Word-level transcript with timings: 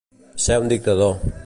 Ser 0.45 0.57
un 0.63 0.67
dictador. 0.73 1.15